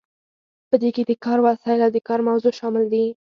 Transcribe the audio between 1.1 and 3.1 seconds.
کار وسایل او د کار موضوع شامل دي.